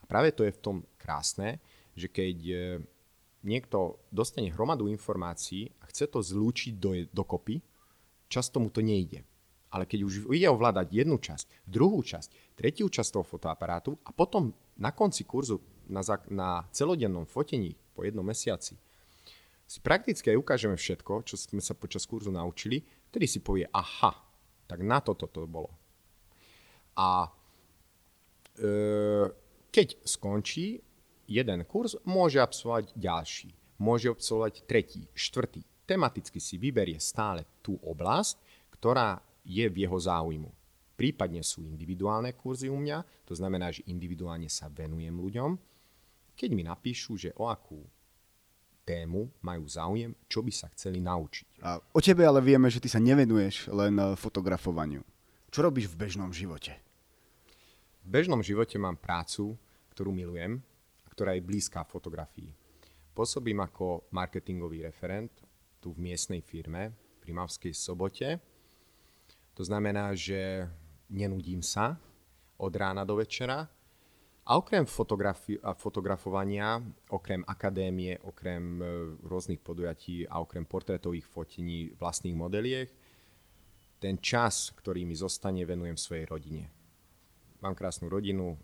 A 0.00 0.04
práve 0.06 0.30
to 0.30 0.46
je 0.46 0.54
v 0.54 0.62
tom 0.62 0.76
krásne, 1.00 1.58
že 1.98 2.06
keď 2.06 2.36
e, 2.46 2.56
niekto 3.42 3.98
dostane 4.12 4.52
hromadu 4.54 4.86
informácií 4.86 5.72
a 5.82 5.90
chce 5.90 6.06
to 6.06 6.22
zlúčiť 6.22 6.74
do, 6.78 6.90
dokopy, 7.10 7.58
často 8.30 8.62
mu 8.62 8.70
to 8.70 8.84
nejde. 8.84 9.24
Ale 9.68 9.84
keď 9.84 10.00
už 10.04 10.14
ide 10.32 10.48
ovládať 10.48 10.86
jednu 10.94 11.20
časť, 11.20 11.68
druhú 11.68 12.00
časť, 12.00 12.56
tretiu 12.56 12.88
časť 12.88 13.10
toho 13.18 13.24
fotoaparátu 13.26 13.98
a 14.06 14.14
potom 14.14 14.54
na 14.78 14.94
konci 14.94 15.28
kurzu 15.28 15.60
na, 15.88 16.02
na 16.28 16.48
celodennom 16.70 17.26
fotení 17.26 17.76
po 17.96 18.04
jednom 18.04 18.24
mesiaci 18.24 18.78
si 19.68 19.84
prakticky 19.84 20.32
aj 20.32 20.40
ukážeme 20.40 20.76
všetko, 20.80 21.28
čo 21.28 21.36
sme 21.36 21.60
sa 21.60 21.76
počas 21.76 22.08
kurzu 22.08 22.32
naučili, 22.32 22.80
vtedy 23.12 23.28
si 23.28 23.44
povie, 23.44 23.68
aha, 23.68 24.16
tak 24.64 24.80
na 24.80 25.04
toto 25.04 25.28
to 25.28 25.44
bolo. 25.44 25.68
A 26.96 27.28
e, 28.56 28.68
keď 29.68 29.88
skončí 30.08 30.80
jeden 31.28 31.68
kurz, 31.68 32.00
môže 32.08 32.40
absolvovať 32.40 32.96
ďalší, 32.96 33.52
môže 33.84 34.08
absolvovať 34.08 34.64
tretí, 34.64 35.04
štvrtý. 35.12 35.60
Tematicky 35.84 36.40
si 36.40 36.56
vyberie 36.56 36.96
stále 36.96 37.44
tú 37.60 37.76
oblasť, 37.84 38.40
ktorá 38.72 39.20
je 39.44 39.68
v 39.68 39.84
jeho 39.84 40.00
záujmu. 40.00 40.48
Prípadne 40.96 41.44
sú 41.44 41.68
individuálne 41.68 42.32
kurzy 42.32 42.72
u 42.72 42.76
mňa, 42.80 43.28
to 43.28 43.36
znamená, 43.36 43.68
že 43.68 43.84
individuálne 43.86 44.48
sa 44.48 44.72
venujem 44.72 45.14
ľuďom. 45.14 45.50
Keď 46.38 46.50
mi 46.54 46.62
napíšu, 46.62 47.18
že 47.18 47.34
o 47.34 47.50
akú 47.50 47.82
tému 48.86 49.28
majú 49.44 49.66
záujem, 49.68 50.14
čo 50.30 50.40
by 50.40 50.52
sa 50.54 50.70
chceli 50.72 51.02
naučiť. 51.02 51.60
A 51.60 51.76
o 51.76 52.00
tebe 52.00 52.24
ale 52.24 52.40
vieme, 52.40 52.70
že 52.72 52.80
ty 52.80 52.88
sa 52.88 53.02
nevenuješ 53.02 53.68
len 53.68 53.98
eh, 53.98 54.16
fotografovaniu. 54.16 55.04
Čo 55.52 55.66
robíš 55.66 55.92
v 55.92 56.08
bežnom 56.08 56.32
živote? 56.32 56.72
V 58.04 58.08
bežnom 58.08 58.40
živote 58.40 58.80
mám 58.80 58.96
prácu, 58.96 59.58
ktorú 59.92 60.14
milujem 60.14 60.62
a 61.04 61.08
ktorá 61.12 61.36
je 61.36 61.44
blízka 61.44 61.84
fotografii. 61.84 62.48
Pôsobím 63.12 63.60
ako 63.60 64.08
marketingový 64.14 64.86
referent 64.86 65.34
tu 65.82 65.90
v 65.92 66.06
miestnej 66.08 66.40
firme 66.40 66.94
pri 67.18 67.34
Mavskej 67.34 67.74
sobote. 67.74 68.38
To 69.58 69.62
znamená, 69.66 70.14
že 70.14 70.70
nenudím 71.10 71.60
sa 71.60 71.98
od 72.56 72.72
rána 72.72 73.02
do 73.02 73.18
večera, 73.18 73.66
a 74.48 74.56
okrem 74.56 74.88
fotografi- 74.88 75.60
a 75.60 75.76
fotografovania, 75.76 76.80
okrem 77.12 77.44
akadémie, 77.44 78.16
okrem 78.24 78.80
e, 78.80 78.84
rôznych 79.28 79.60
podujatí 79.60 80.24
a 80.24 80.40
okrem 80.40 80.64
portrétových 80.64 81.28
fotení 81.28 81.92
vlastných 82.00 82.32
modeliek, 82.32 82.88
ten 84.00 84.16
čas, 84.16 84.72
ktorý 84.72 85.04
mi 85.04 85.12
zostane, 85.12 85.68
venujem 85.68 86.00
svojej 86.00 86.24
rodine. 86.24 86.64
Mám 87.60 87.76
krásnu 87.76 88.08
rodinu, 88.08 88.56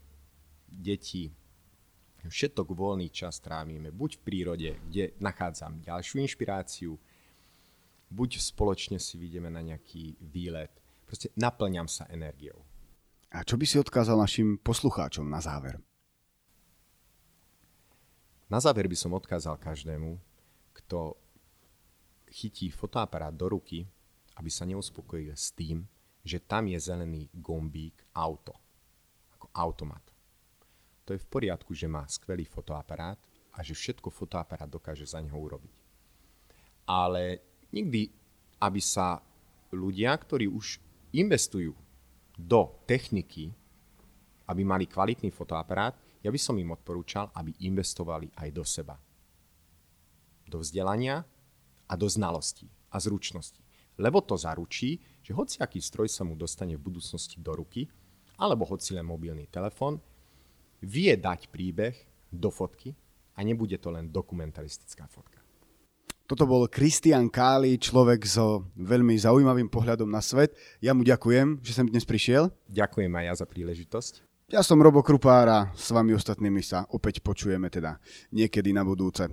deti, 0.73 1.29
všetok 2.25 2.73
voľný 2.73 3.13
čas 3.13 3.45
trávime 3.45 3.93
buď 3.93 4.17
v 4.17 4.25
prírode, 4.25 4.71
kde 4.89 5.13
nachádzam 5.21 5.85
ďalšiu 5.85 6.25
inšpiráciu, 6.25 6.97
buď 8.09 8.41
spoločne 8.41 8.97
si 8.97 9.21
vidíme 9.21 9.53
na 9.53 9.61
nejaký 9.61 10.17
výlet. 10.33 10.73
Proste 11.05 11.29
naplňam 11.37 11.93
sa 11.93 12.09
energiou. 12.09 12.74
A 13.35 13.43
čo 13.43 13.59
by 13.59 13.67
si 13.67 13.83
odkázal 13.83 14.15
našim 14.15 14.63
poslucháčom 14.63 15.27
na 15.27 15.43
záver? 15.43 15.83
Na 18.47 18.63
záver 18.63 18.87
by 18.87 18.95
som 18.95 19.11
odkázal 19.11 19.59
každému, 19.59 20.15
kto 20.71 21.19
chytí 22.31 22.71
fotoaparát 22.71 23.35
do 23.35 23.51
ruky, 23.51 23.91
aby 24.39 24.51
sa 24.55 24.63
neuspokojil 24.63 25.35
s 25.35 25.51
tým, 25.51 25.83
že 26.23 26.47
tam 26.47 26.71
je 26.71 26.79
zelený 26.79 27.27
gombík 27.35 28.07
auto, 28.15 28.55
ako 29.35 29.51
automat. 29.51 30.07
To 31.03 31.11
je 31.11 31.19
v 31.19 31.27
poriadku, 31.27 31.75
že 31.75 31.91
má 31.91 32.07
skvelý 32.07 32.47
fotoaparát 32.47 33.19
a 33.51 33.67
že 33.67 33.75
všetko 33.75 34.15
fotoaparát 34.15 34.71
dokáže 34.71 35.11
za 35.11 35.19
neho 35.19 35.35
urobiť. 35.35 35.75
Ale 36.87 37.43
nikdy, 37.75 38.15
aby 38.63 38.79
sa 38.79 39.19
ľudia, 39.75 40.15
ktorí 40.15 40.47
už 40.47 40.79
investujú 41.19 41.75
do 42.35 42.83
techniky, 42.85 43.55
aby 44.51 44.63
mali 44.67 44.91
kvalitný 44.91 45.31
fotoaparát, 45.31 45.95
ja 46.21 46.33
by 46.33 46.41
som 46.41 46.59
im 46.59 46.75
odporúčal, 46.75 47.31
aby 47.37 47.55
investovali 47.69 48.33
aj 48.35 48.49
do 48.51 48.65
seba. 48.65 48.97
Do 50.49 50.61
vzdelania 50.61 51.25
a 51.89 51.95
do 51.95 52.09
znalostí 52.09 52.69
a 52.93 52.97
zručností. 53.01 53.61
Lebo 54.01 54.19
to 54.25 54.35
zaručí, 54.35 54.99
že 55.23 55.37
hociaký 55.37 55.79
stroj 55.79 56.11
sa 56.11 56.27
mu 56.27 56.35
dostane 56.35 56.75
v 56.75 56.85
budúcnosti 56.91 57.39
do 57.39 57.55
ruky, 57.55 57.87
alebo 58.41 58.67
hoci 58.67 58.97
len 58.97 59.07
mobilný 59.07 59.47
telefón, 59.47 60.03
vie 60.83 61.15
dať 61.15 61.49
príbeh 61.49 61.95
do 62.33 62.51
fotky 62.51 62.91
a 63.39 63.41
nebude 63.47 63.79
to 63.79 63.95
len 63.95 64.11
dokumentaristická 64.11 65.07
fotka. 65.07 65.44
Toto 66.25 66.49
bol 66.49 66.65
Kristian 66.73 67.29
Káli, 67.29 67.77
človek 67.77 68.25
so 68.25 68.65
veľmi 68.81 69.13
zaujímavým 69.13 69.69
pohľadom 69.69 70.09
na 70.09 70.25
svet. 70.25 70.57
Ja 70.81 70.97
mu 70.97 71.05
ďakujem, 71.05 71.61
že 71.61 71.77
som 71.77 71.85
dnes 71.85 72.09
prišiel. 72.09 72.49
Ďakujem 72.73 73.13
aj 73.13 73.25
ja 73.29 73.35
za 73.37 73.45
príležitosť. 73.45 74.25
Ja 74.49 74.65
som 74.65 74.81
Robo 74.81 75.05
Krupár 75.05 75.45
a 75.53 75.69
s 75.77 75.93
vami 75.93 76.17
ostatnými 76.17 76.65
sa 76.65 76.89
opäť 76.89 77.21
počujeme 77.21 77.69
teda 77.69 78.01
niekedy 78.33 78.73
na 78.73 78.89
budúce. 78.89 79.29